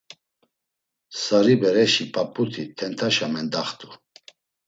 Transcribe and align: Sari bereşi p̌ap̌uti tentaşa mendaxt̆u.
Sari 1.23 1.55
bereşi 1.61 2.05
p̌ap̌uti 2.13 2.63
tentaşa 2.77 3.27
mendaxt̆u. 3.33 3.89